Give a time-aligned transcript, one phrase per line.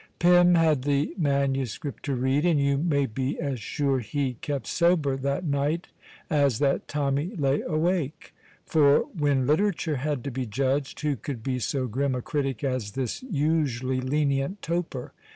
[0.17, 5.15] Pym had the manuscript to read, and you may be as sure he kept sober
[5.15, 5.89] that night
[6.27, 8.33] as that Tommy lay awake.
[8.65, 12.93] For when literature had to be judged, who could be so grim a critic as
[12.93, 15.13] this usually lenient toper?